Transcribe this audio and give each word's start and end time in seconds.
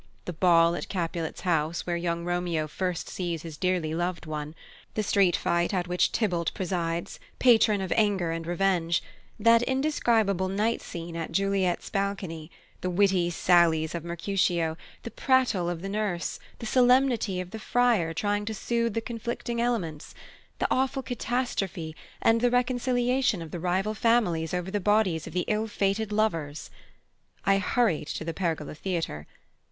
The 0.25 0.33
ball 0.33 0.73
at 0.73 0.89
Capulet's 0.89 1.41
house, 1.41 1.85
where 1.85 1.95
young 1.95 2.25
Romeo 2.25 2.67
first 2.67 3.07
sees 3.07 3.43
his 3.43 3.55
dearly 3.55 3.93
loved 3.93 4.25
one; 4.25 4.55
the 4.95 5.03
street 5.03 5.35
fight 5.35 5.75
at 5.75 5.87
which 5.87 6.11
Tybalt 6.11 6.51
presides, 6.55 7.19
patron 7.37 7.81
of 7.81 7.93
anger 7.95 8.31
and 8.31 8.47
revenge; 8.47 9.03
that 9.39 9.61
indescribable 9.61 10.47
night 10.47 10.81
scene 10.81 11.15
at 11.15 11.31
Juliet's 11.31 11.91
balcony; 11.91 12.49
the 12.81 12.89
witty 12.89 13.29
sallies 13.29 13.93
of 13.93 14.03
Mercutio; 14.03 14.75
the 15.03 15.11
prattle 15.11 15.69
of 15.69 15.83
the 15.83 15.87
Nurse; 15.89 16.39
the 16.57 16.65
solemnity 16.65 17.39
of 17.39 17.51
the 17.51 17.59
Friar 17.59 18.11
trying 18.11 18.43
to 18.45 18.55
soothe 18.55 18.95
the 18.95 19.01
conflicting 19.01 19.61
elements; 19.61 20.15
the 20.57 20.67
awful 20.71 21.03
catastrophe; 21.03 21.95
and 22.23 22.41
the 22.41 22.49
reconciliation 22.49 23.39
of 23.39 23.51
the 23.51 23.59
rival 23.59 23.93
families 23.93 24.51
over 24.51 24.71
the 24.71 24.79
bodies 24.79 25.27
of 25.27 25.33
the 25.33 25.45
ill 25.47 25.67
fated 25.67 26.11
lovers. 26.11 26.71
I 27.45 27.59
hurried 27.59 28.07
to 28.07 28.25
the 28.25 28.33
Pergola 28.33 28.73
Theatre. 28.73 29.27